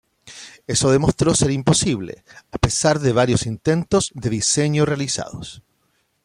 Eso 0.65 0.89
demostró 0.91 1.35
ser 1.35 1.51
imposible, 1.51 2.23
a 2.51 2.57
pesar 2.57 2.97
de 2.97 3.11
varios 3.11 3.45
intentos 3.45 4.09
de 4.15 4.31
diseño 4.31 4.83
realizados. 4.83 5.61